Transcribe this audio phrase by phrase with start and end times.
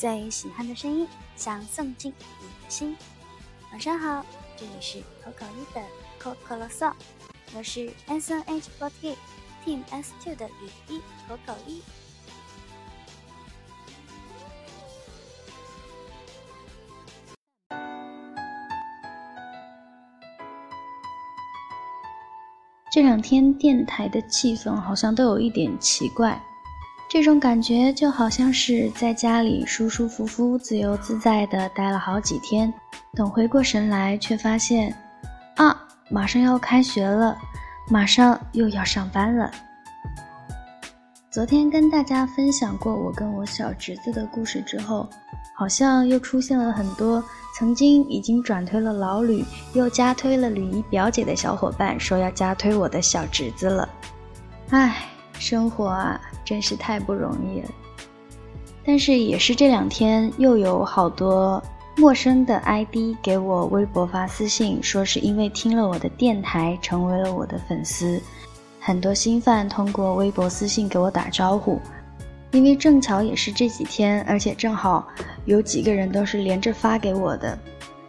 [0.00, 1.06] 最喜欢的声音，
[1.36, 2.10] 想送进
[2.40, 2.96] 你的心。
[3.70, 4.24] 晚上好，
[4.56, 5.82] 这里是口口一的
[6.18, 6.90] 口口啰嗦，
[7.54, 9.14] 我是 S N H forty
[9.62, 11.82] Team S two 的雨衣口口一。
[22.90, 26.42] 这两天电台的气氛好像都有一点奇怪。
[27.10, 32.72] 这种感觉就好像是在家里舒舒服服、自由自在的待了好几天，
[33.16, 34.94] 等回过神来，却发现，
[35.56, 35.76] 啊，
[36.08, 37.36] 马上要开学了，
[37.88, 39.50] 马上又要上班了。
[41.32, 45.10] 昨天跟大家分享过我跟我小侄子的故事之后，
[45.56, 47.20] 好像又出现了很多
[47.56, 53.88] 曾经已经转推了老吕，又加推了吕姨表姐的小伙伴，说要加推我的小侄子了。
[54.68, 55.08] 唉，
[55.40, 56.20] 生活啊。
[56.44, 57.68] 真是太不容易了，
[58.84, 61.62] 但是也是这两天又有好多
[61.96, 68.20] 陌生的 ID 给我微博发私信，说是因为听了我的电台成为了我的粉丝，
[68.80, 71.78] 很多新饭通过微博私信给我打招呼，
[72.52, 75.06] 因为正巧也是这几天，而且正好
[75.44, 77.58] 有几个人都是连着发给我的，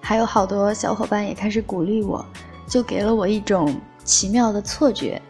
[0.00, 2.24] 还有好多小伙伴也开始鼓励我，
[2.66, 5.20] 就给了我一种奇妙的错觉。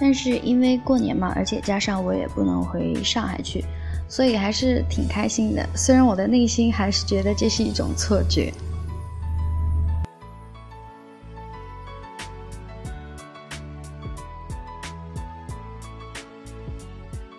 [0.00, 3.64] 但是因为过年嘛，而且加上我也不能回上海去，
[4.08, 5.68] 所以还是挺开心的。
[5.74, 8.52] 虽然我的内心还是觉得这是一种错觉。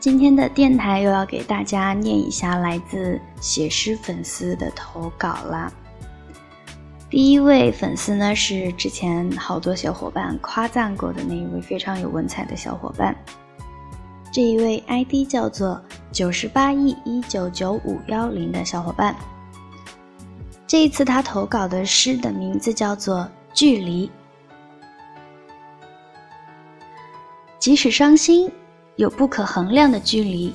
[0.02, 5.72] 今天的电台又要给大家念一下来自写诗粉丝的投稿啦。
[7.10, 13.16] 第一位粉丝呢是之前好多小伙伴夸赞过的那一位非常有文采的小伙伴，
[14.32, 15.82] 这一位 ID 叫做
[16.12, 19.16] 九十八亿一九九五幺零的小伙伴，
[20.68, 23.18] 这一次他投稿的诗的名字叫做
[23.56, 24.08] 《距离》，
[27.58, 28.52] 即使伤心，
[28.98, 30.54] 有不可衡量的距离，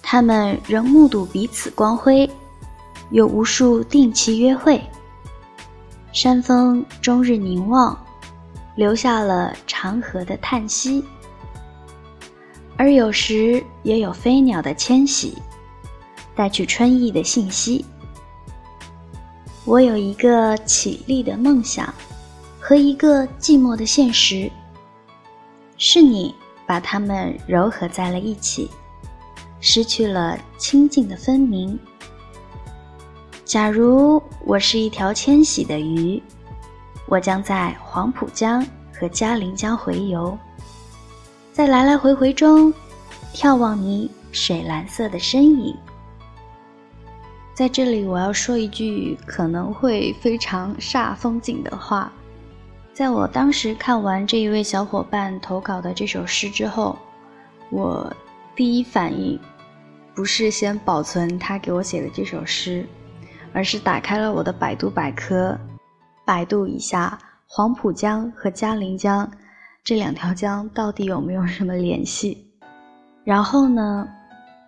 [0.00, 2.30] 他们仍目睹彼此光辉，
[3.10, 4.80] 有无数定期约会。
[6.16, 7.94] 山峰终日凝望，
[8.74, 11.04] 留下了长河的叹息；
[12.78, 15.36] 而有时也有飞鸟的迁徙，
[16.34, 17.84] 带去春意的信息。
[19.66, 21.92] 我有一个绮丽的梦想，
[22.58, 24.50] 和一个寂寞的现实，
[25.76, 26.34] 是你
[26.66, 28.70] 把它们糅合在了一起，
[29.60, 31.78] 失去了清净的分明。
[33.46, 36.20] 假如我是一条迁徙的鱼，
[37.06, 40.36] 我将在黄浦江和嘉陵江洄游，
[41.52, 42.74] 在来来回回中
[43.32, 45.76] 眺望你水蓝色的身影。
[47.54, 52.12] 在这里，我要说一句可能会非常煞风景的话。
[52.92, 56.98] 在我当时看完这一位小伙伴投稿的这首诗之后，
[57.70, 58.12] 我
[58.56, 59.38] 第一反应
[60.16, 62.84] 不是先保存他给我写的这首诗。
[63.52, 65.58] 而是打开了我的百度百科，
[66.24, 69.30] 百度一下黄浦江和嘉陵江
[69.82, 72.46] 这两条江到底有没有什么联系。
[73.24, 74.08] 然后呢，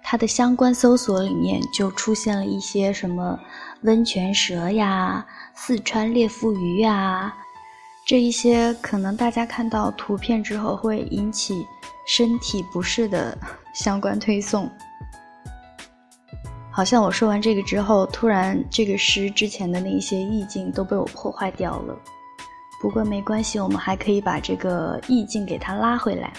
[0.03, 3.39] 它的相关搜索里面就出现了一些什么
[3.83, 5.25] 温泉蛇呀、
[5.55, 7.35] 四川裂腹鱼呀，
[8.07, 11.67] 这一些可能大家看到图片之后会引起
[12.07, 13.37] 身体不适的
[13.75, 14.71] 相关推送。
[16.79, 21.97] 好像我说完这个之后，突然这个诗之前的那些意境都被我破坏掉了。
[22.81, 26.33] 不过没关系，我们还可以把这个意境给它拉回来。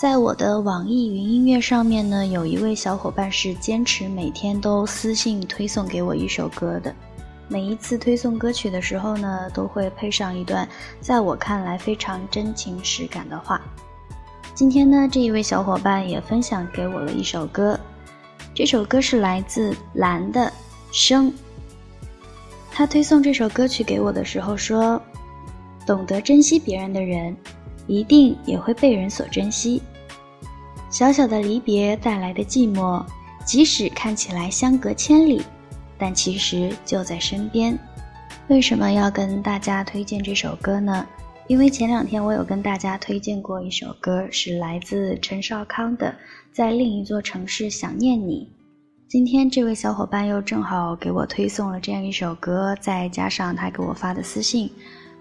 [0.00, 6.90] 在我的网易云音乐上面呢，有一位小伙伴是坚持每天都私信推送给我一首歌的。
[7.46, 10.66] 每一次推送歌曲的时候呢，都会配上一段
[11.02, 13.60] 在我看来非常真情实感的话。
[14.54, 17.78] 今天呢，这一位小伙伴也分享给我了一首歌。
[18.54, 20.52] 这首歌是来自蓝的
[20.92, 21.32] 生。
[22.70, 25.00] 他推送这首歌曲给我的时候说
[25.84, 27.36] ：“懂得珍惜别人的人，
[27.88, 29.82] 一定也会被人所珍惜。
[30.88, 33.04] 小小的离别带来的寂寞，
[33.44, 35.42] 即使看起来相隔千里，
[35.98, 37.76] 但其实就在身边。
[38.46, 41.04] 为什么要跟大家推荐这首歌呢？
[41.46, 46.14] 因为前两天我有跟大家推荐过一首歌，是来自陈少康的，
[46.50, 48.48] 在另一座城市想念你。
[49.06, 54.70] 今天这位小伙伴又正好给我推送了这样一首歌，再加上他给我发的私信，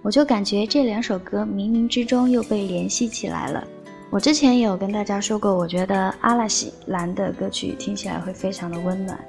[0.01, 3.67] 我就感觉这两首歌冥冥之中又被联系起来了。
[4.09, 9.19] 我之前有跟大家说过，我觉得阿拉西兰的歌曲听起来会非常的温暖。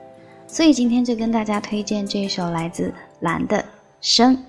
[0.46, 3.64] 所以今天就跟大家推荐这首来自兰的
[4.00, 4.40] 生。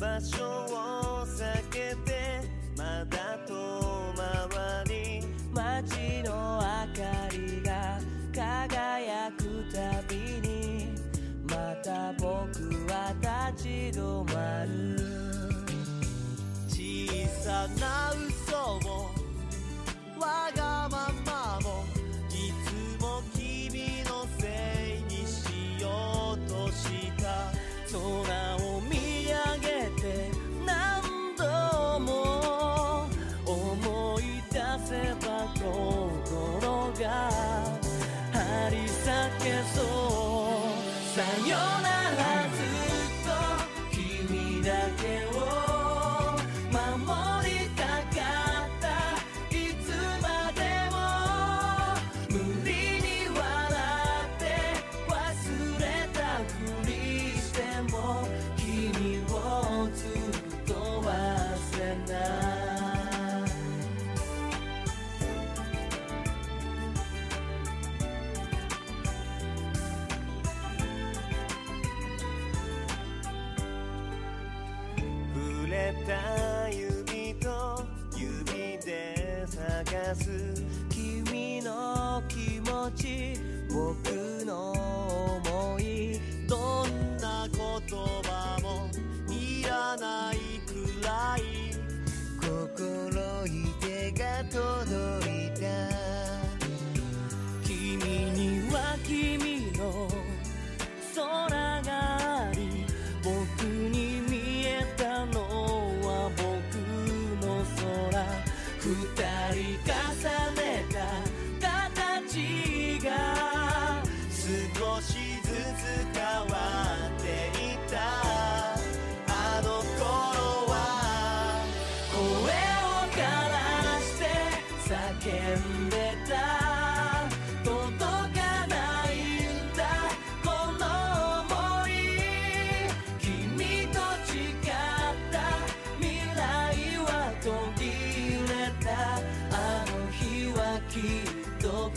[0.00, 2.40] 場所を避けて
[2.74, 3.52] まだ遠
[4.16, 5.20] 回り
[5.52, 8.00] 街の明かりが
[8.32, 10.88] 輝くたびに
[11.44, 12.32] また僕
[12.90, 13.12] は
[13.52, 14.00] 立ち止
[14.32, 14.96] まる
[16.66, 17.99] 小さな
[76.06, 77.84] た指と
[78.16, 80.59] 指で探す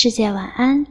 [0.02, 0.85] 世界晚安。